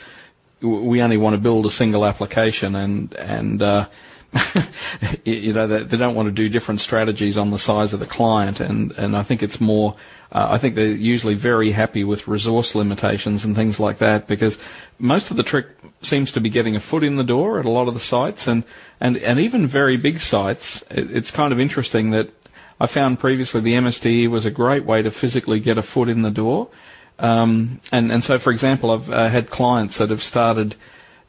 [0.61, 3.87] we only want to build a single application, and and uh,
[5.25, 8.05] you know they, they don't want to do different strategies on the size of the
[8.05, 9.95] client, and and I think it's more.
[10.31, 14.57] Uh, I think they're usually very happy with resource limitations and things like that because
[14.97, 15.67] most of the trick
[16.01, 18.47] seems to be getting a foot in the door at a lot of the sites,
[18.47, 18.63] and
[18.99, 20.83] and and even very big sites.
[20.89, 22.29] It, it's kind of interesting that
[22.79, 26.21] I found previously the MSDE was a great way to physically get a foot in
[26.21, 26.69] the door.
[27.19, 30.75] Um, and, and so, for example, I've uh, had clients that have started,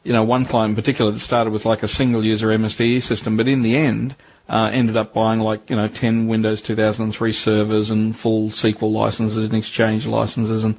[0.05, 3.37] you know, one client in particular that started with like a single user MSDE system,
[3.37, 4.15] but in the end,
[4.47, 9.43] uh, ended up buying like, you know, 10 Windows 2003 servers and full SQL licenses
[9.43, 10.75] and Exchange licenses and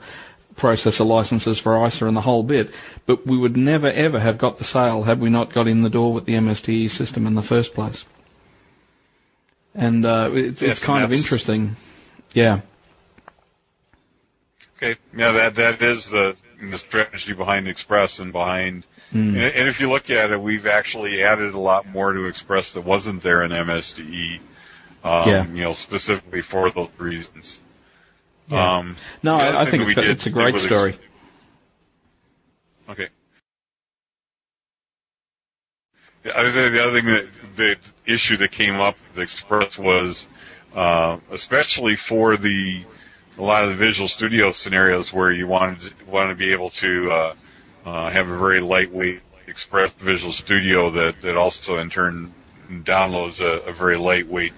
[0.55, 2.73] processor licenses for ISA and the whole bit.
[3.05, 5.91] But we would never ever have got the sale had we not got in the
[5.91, 8.05] door with the MSDE system in the first place.
[9.75, 11.75] And uh, it's, Yes, it's kind of interesting.
[12.33, 12.61] Yeah.
[14.77, 18.87] Okay, yeah, that that is the the strategy behind Express and behind.
[19.12, 19.29] Mm.
[19.29, 22.73] And, and if you look at it, we've actually added a lot more to Express
[22.73, 24.40] that wasn't there in MSDE.
[25.05, 25.47] Um, Yeah.
[25.47, 27.61] You know, specifically for those reasons.
[28.49, 28.79] Yeah.
[28.79, 30.97] Um, No, I, I think it's, did- it's a great Ex- story.
[32.88, 33.09] Okay.
[36.35, 37.77] I was the other thing that the
[38.12, 40.27] issue that came up with Express was,
[40.75, 42.83] uh, especially for the
[43.38, 46.71] a lot of the Visual Studio scenarios where you wanted to, want to be able
[46.71, 47.35] to uh,
[47.87, 52.35] uh, have a very lightweight Express Visual Studio that that also in turn
[52.68, 54.53] downloads a, a very lightweight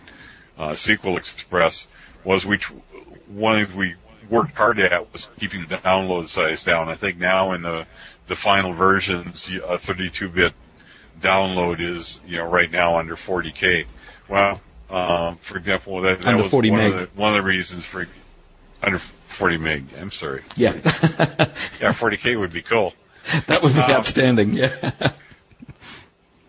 [0.56, 1.86] uh, SQL Express
[2.24, 2.72] was we tr-
[3.28, 3.94] one of we
[4.30, 6.88] worked hard at was keeping the download size down.
[6.88, 7.86] I think now in the
[8.26, 10.52] the final versions, a 32-bit
[11.20, 13.86] download is you know right now under 40k.
[14.28, 14.60] Well,
[14.90, 18.06] um, for example, that, that was 40 one of the one of the reasons for
[18.82, 19.84] under 40 meg.
[20.00, 20.42] I'm sorry.
[20.56, 20.72] Yeah.
[21.80, 22.92] Yeah, 40k would be cool.
[23.46, 24.52] that would be Um, outstanding.
[24.54, 24.92] Yeah.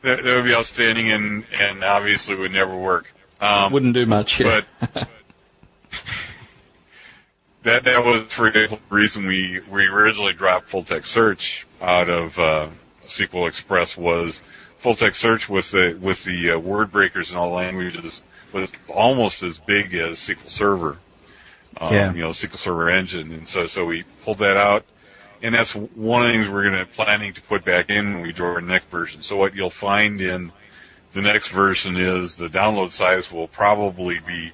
[0.02, 3.14] That, that would be outstanding, and and obviously would never work.
[3.42, 4.40] Um, Wouldn't do much.
[4.40, 4.62] Yeah.
[4.82, 5.10] but
[7.64, 12.40] that that was for the reason we we originally dropped full text search out of
[12.40, 12.68] uh,
[13.06, 14.42] SQL Express was
[14.78, 18.22] full text search with the with the uh, word breakers in all languages
[18.54, 20.98] was almost as big as SQL Server.
[21.78, 22.14] Um, Yeah.
[22.14, 24.86] You know, SQL Server Engine, and so so we pulled that out,
[25.42, 28.22] and that's one of the things we're going to planning to put back in when
[28.22, 29.22] we do our next version.
[29.22, 30.52] So what you'll find in
[31.14, 34.52] the next version is the download size will probably be,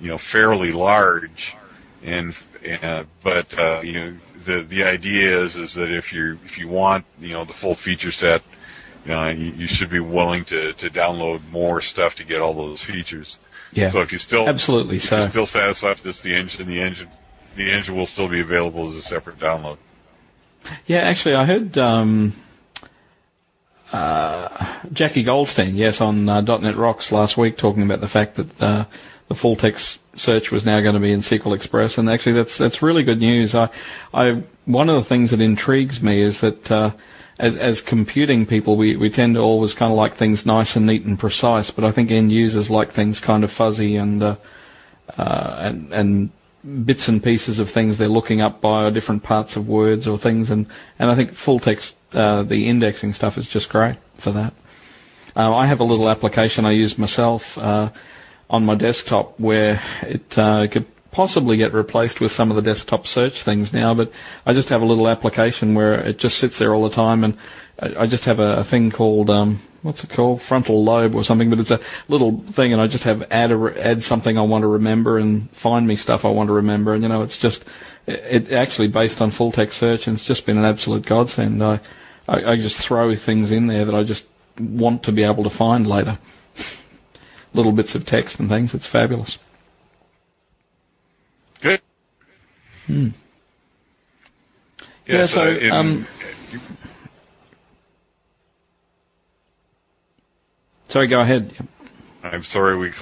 [0.00, 1.56] you know, fairly large,
[2.02, 2.36] and
[2.82, 6.68] uh, but uh, you know the the idea is is that if you if you
[6.68, 8.42] want you know the full feature set,
[9.04, 12.54] you, know, you, you should be willing to to download more stuff to get all
[12.54, 13.38] those features.
[13.72, 13.90] yeah.
[13.90, 14.96] So if you still Absolutely.
[14.96, 17.08] if So you're still satisfied with just the engine, the engine
[17.56, 19.78] the engine will still be available as a separate download.
[20.86, 22.32] Yeah, actually, I heard um,
[23.92, 28.62] uh, Jackie Goldstein, yes, on uh, .NET Rocks last week, talking about the fact that
[28.62, 28.84] uh,
[29.28, 32.56] the full text search was now going to be in SQL Express, and actually, that's
[32.58, 33.54] that's really good news.
[33.54, 33.70] I,
[34.12, 36.70] I one of the things that intrigues me is that.
[36.70, 36.90] Uh,
[37.40, 40.86] as, as computing people, we, we tend to always kind of like things nice and
[40.86, 44.36] neat and precise, but I think end users like things kind of fuzzy and, uh,
[45.16, 46.30] uh, and, and
[46.64, 50.18] bits and pieces of things they're looking up by or different parts of words or
[50.18, 50.66] things, and,
[50.98, 54.54] and I think full text, uh, the indexing stuff is just great for that.
[55.36, 57.90] Uh, I have a little application I use myself uh,
[58.50, 63.06] on my desktop where it uh, could possibly get replaced with some of the desktop
[63.06, 64.12] search things now, but
[64.44, 67.36] I just have a little application where it just sits there all the time, and
[67.80, 71.50] I just have a, a thing called um, what's it called, frontal lobe or something,
[71.50, 74.62] but it's a little thing, and I just have add a, add something I want
[74.62, 77.64] to remember and find me stuff I want to remember, and you know, it's just
[78.06, 81.62] it, it actually based on full text search, and it's just been an absolute godsend.
[81.62, 81.80] I,
[82.26, 84.26] I I just throw things in there that I just
[84.58, 86.18] want to be able to find later.
[87.54, 88.74] Little bits of text and things.
[88.74, 89.38] It's fabulous.
[91.60, 91.80] Good.
[92.86, 93.08] Hmm.
[95.06, 96.06] Yeah, Yeah, so, so, in, um,
[100.88, 101.52] Sorry, go ahead.
[102.22, 102.92] I'm sorry we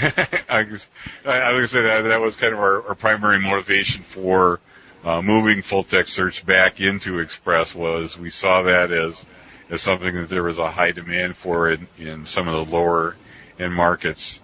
[0.48, 0.90] I was,
[1.24, 4.60] going to say that that was kind of our, our primary motivation for
[5.04, 9.26] uh, moving full text search back into Express was we saw that as
[9.68, 13.14] as something that there was a high demand for in, in some of the lower
[13.58, 14.40] end markets.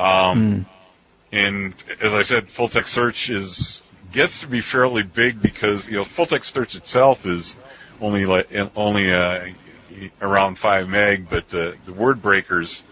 [0.00, 0.64] Um, mm.
[1.30, 3.82] And as I said, full text search is
[4.12, 7.56] gets to be fairly big because you know full text search itself is
[8.00, 9.48] only like only uh,
[10.20, 12.82] around five meg, but the the word breakers,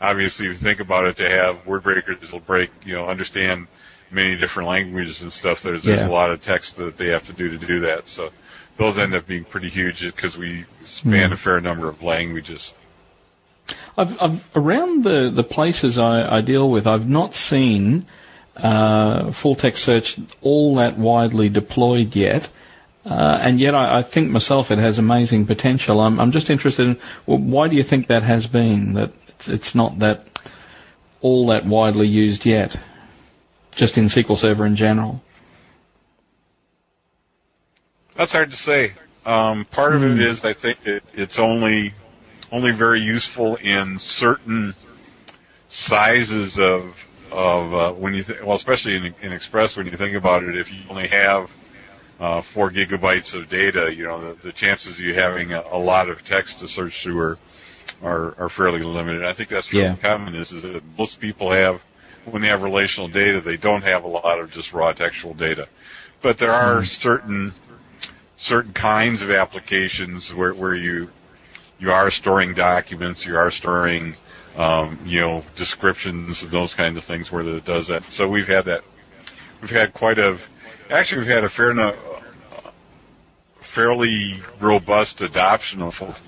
[0.00, 3.66] obviously, if you think about it, to have word breakers will break, you know, understand
[4.10, 5.62] many different languages and stuff.
[5.62, 6.08] There's there's yeah.
[6.08, 8.08] a lot of text that they have to do to do that.
[8.08, 8.30] So
[8.76, 11.32] those end up being pretty huge because we span mm.
[11.32, 12.72] a fair number of languages.
[13.96, 18.06] I've, I've around the the places I, I deal with, I've not seen
[18.56, 22.48] uh, full text search all that widely deployed yet.
[23.06, 26.00] Uh, and yet, I, I, think myself it has amazing potential.
[26.00, 29.48] I'm, I'm just interested in well, why do you think that has been that it's,
[29.48, 30.26] it's not that
[31.20, 32.76] all that widely used yet,
[33.70, 35.22] just in SQL Server in general.
[38.16, 38.92] That's hard to say.
[39.24, 40.46] Um, part of it hmm.
[40.46, 41.92] I think that it's only
[42.50, 44.74] only very useful in certain
[45.68, 50.16] sizes of of uh, when you th- well, especially in, in Express when you think
[50.16, 51.50] about it, if you only have
[52.18, 55.78] uh, four gigabytes of data, you know, the, the chances of you having a, a,
[55.78, 57.38] lot of text to search through are,
[58.02, 59.24] are, are fairly limited.
[59.24, 59.96] I think that's fairly yeah.
[59.96, 61.82] common is, is that most people have,
[62.24, 65.68] when they have relational data, they don't have a lot of just raw textual data.
[66.22, 66.86] But there are mm.
[66.86, 67.52] certain,
[68.36, 71.10] certain kinds of applications where, where you,
[71.78, 74.14] you are storing documents, you are storing,
[74.56, 78.04] um, you know, descriptions and those kinds of things where it does that.
[78.10, 78.82] So we've had that,
[79.60, 80.38] we've had quite a,
[80.90, 81.96] Actually, we've had a fair enough,
[83.60, 86.22] fairly robust adoption of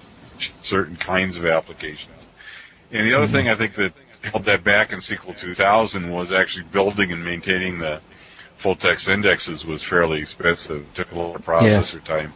[0.62, 2.28] certain kinds of applications.
[2.90, 3.34] And the other mm-hmm.
[3.34, 3.92] thing I think that
[4.22, 8.00] held that back in SQL 2000 was actually building and maintaining the
[8.56, 10.82] full text indexes was fairly expensive.
[10.82, 12.16] It took a lot of processor yeah.
[12.16, 12.32] time.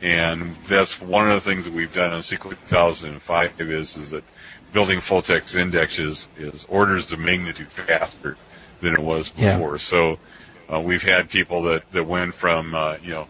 [0.00, 4.24] And that's one of the things that we've done in SQL 2005 is, is that
[4.72, 8.36] building full text indexes is orders of magnitude faster
[8.80, 9.72] than it was before.
[9.72, 9.78] Yeah.
[9.78, 10.18] So
[10.72, 13.28] uh, we've had people that, that went from, uh, you know,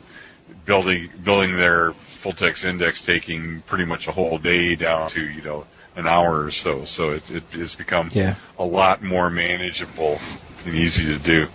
[0.64, 5.42] building, building their full text index taking pretty much a whole day down to, you
[5.42, 5.66] know,
[5.96, 6.84] an hour or so.
[6.84, 8.34] So it's, it, it's become yeah.
[8.58, 10.18] a lot more manageable
[10.64, 11.48] and easy to do.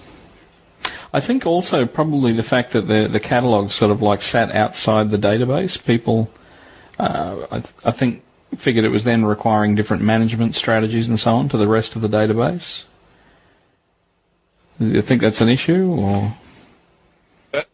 [1.13, 5.11] I think also probably the fact that the the catalog sort of like sat outside
[5.11, 5.83] the database.
[5.83, 6.31] People,
[6.97, 8.23] uh, I, I think,
[8.55, 12.01] figured it was then requiring different management strategies and so on to the rest of
[12.01, 12.83] the database.
[14.81, 16.33] Do you think that's an issue, or?
[17.51, 17.67] That,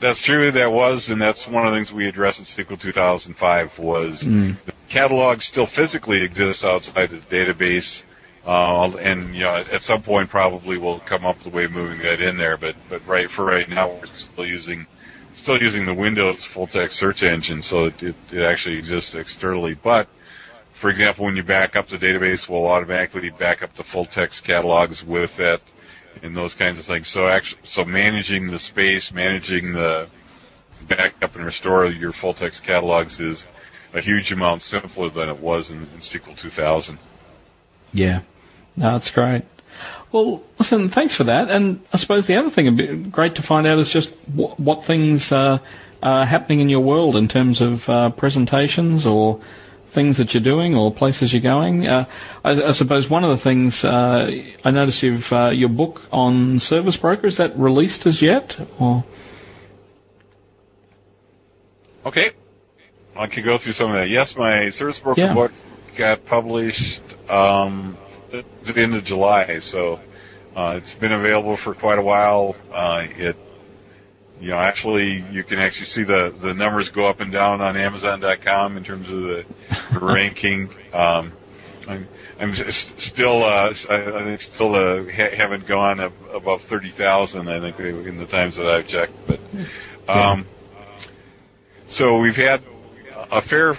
[0.00, 0.50] that's true.
[0.50, 4.56] That was, and that's one of the things we addressed in SQL 2005 was mm.
[4.64, 8.02] the catalog still physically exists outside the database,
[8.46, 11.72] uh, and you know at some point probably we'll come up with a way of
[11.72, 12.56] moving that in there.
[12.56, 14.86] But but right for right now we're still using
[15.34, 19.74] still using the Windows full text search engine, so it, it, it actually exists externally.
[19.74, 20.08] But
[20.72, 24.44] for example, when you back up the database, we'll automatically back up the full text
[24.44, 25.60] catalogs with that
[26.22, 27.08] and those kinds of things.
[27.08, 30.08] So actually, so managing the space, managing the
[30.88, 33.46] backup and restore your full text catalogs is
[33.94, 36.98] a huge amount simpler than it was in, in SQL 2000.
[37.92, 38.20] Yeah,
[38.76, 39.42] that's great.
[40.12, 41.50] Well, listen, thanks for that.
[41.50, 44.58] And I suppose the other thing would be great to find out is just what,
[44.58, 45.58] what things uh,
[46.02, 49.40] are happening in your world in terms of uh, presentations or
[49.96, 51.88] things that you're doing or places you're going.
[51.88, 52.04] Uh,
[52.44, 54.30] I, I, suppose one of the things uh,
[54.62, 58.58] I notice you've uh, your book on service broker is that released as yet?
[58.78, 59.04] Or?
[62.04, 62.32] Okay,
[63.16, 64.10] I could go through some of that.
[64.10, 65.32] Yes, my service broker yeah.
[65.32, 65.52] book
[65.96, 67.96] got published um,
[68.34, 69.98] at the end of July, so
[70.54, 72.54] uh, it's been available for quite a while.
[72.70, 73.36] Uh, it
[74.40, 77.76] you know, actually, you can actually see the, the numbers go up and down on
[77.76, 79.46] Amazon.com in terms of the,
[79.92, 80.70] the ranking.
[80.92, 81.32] Um,
[81.88, 82.08] I'm,
[82.38, 83.72] I'm still, uh, I
[84.24, 88.66] think still, uh, ha- haven't gone ab- above 30,000, I think, in the times that
[88.66, 89.40] I've checked, but,
[90.08, 90.46] um,
[91.88, 92.62] so we've had
[93.30, 93.76] a fair,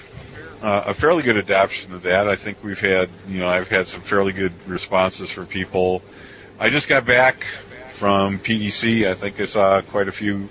[0.61, 2.27] uh, a fairly good adoption of that.
[2.27, 6.01] I think we've had, you know, I've had some fairly good responses from people.
[6.59, 7.45] I just got back
[7.97, 9.09] from PDC.
[9.09, 10.47] I think I saw quite a few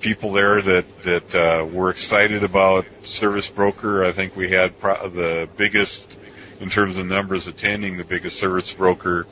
[0.00, 4.04] people there that that uh, were excited about Service Broker.
[4.04, 6.18] I think we had pro- the biggest,
[6.60, 9.24] in terms of numbers attending, the biggest Service Broker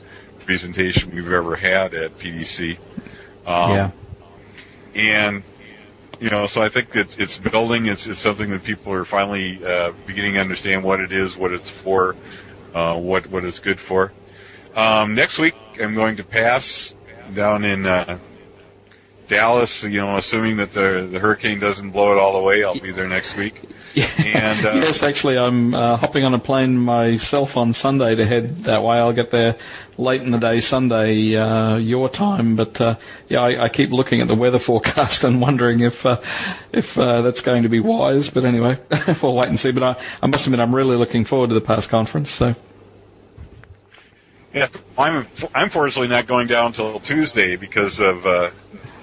[0.45, 2.77] presentation we've ever had at PDC.
[3.45, 3.91] Um, yeah.
[4.95, 5.43] And
[6.21, 7.87] you know, so I think it's it's building.
[7.87, 11.51] It's it's something that people are finally uh, beginning to understand what it is, what
[11.51, 12.15] it's for,
[12.73, 14.13] uh, what what it's good for.
[14.75, 16.95] Um, next week, I'm going to pass
[17.33, 18.19] down in uh,
[19.27, 19.83] Dallas.
[19.83, 23.07] You know, assuming that the the hurricane doesn't blow it all away, I'll be there
[23.07, 23.61] next week.
[23.95, 28.63] And, uh, yes, actually, I'm uh, hopping on a plane myself on Sunday to head
[28.63, 28.97] that way.
[28.97, 29.57] I'll get there
[29.99, 32.55] late in the day Sunday, uh, your time.
[32.55, 32.95] But uh,
[33.29, 36.21] yeah, I, I keep looking at the weather forecast and wondering if uh,
[36.71, 38.31] if uh, that's going to be wise.
[38.31, 38.79] But anyway,
[39.21, 39.71] we'll wait and see.
[39.71, 42.31] But I, I must admit, I'm really looking forward to the PASS conference.
[42.31, 42.55] So.
[44.53, 44.67] Yeah,
[44.97, 45.25] I'm
[45.55, 48.51] I'm fortunately not going down until Tuesday because of uh,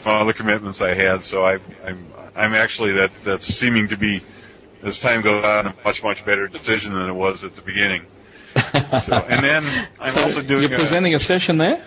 [0.01, 1.25] some other commitments I had.
[1.25, 4.23] So I, I'm I'm actually that that's seeming to be
[4.83, 8.03] as time goes on a much much better decision than it was at the beginning.
[9.03, 9.65] So and then
[10.01, 11.85] I'm So also doing You're presenting a session there.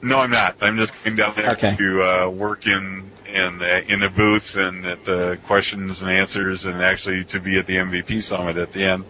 [0.00, 0.56] no, I'm not.
[0.60, 1.74] I'm just going down there Okay.
[1.76, 6.64] to uh, work in in the, in the booth and at the questions and answers,
[6.66, 9.04] and actually to be at the MVP summit at the end.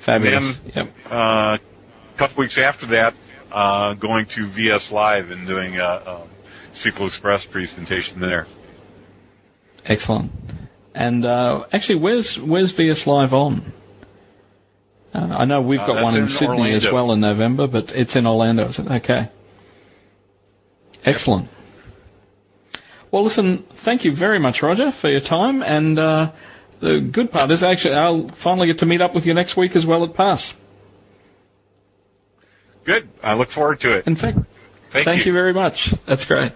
[0.00, 0.58] Fabulous.
[0.66, 0.90] And Yep.
[1.10, 1.58] Uh,
[2.14, 3.14] a couple weeks after that,
[3.52, 6.22] uh, going to VS Live and doing a, a
[6.72, 8.46] SQL Express presentation there.
[9.86, 10.32] Excellent.
[10.94, 13.72] And uh, actually, where's where's VS Live on?
[15.12, 17.94] Uh, I know we've Uh, got one in, in Sydney as well in November, but
[17.94, 18.90] it's in Orlando, is it?
[18.90, 19.28] Okay.
[21.04, 21.48] Excellent.
[23.10, 25.62] Well, listen, thank you very much, Roger, for your time.
[25.62, 26.32] And uh,
[26.80, 29.76] the good part is actually I'll finally get to meet up with you next week
[29.76, 30.54] as well at Pass.
[32.84, 33.08] Good.
[33.22, 34.06] I look forward to it.
[34.06, 34.38] In fact,
[34.90, 35.90] Thank, Thank you very much.
[36.06, 36.52] That's great.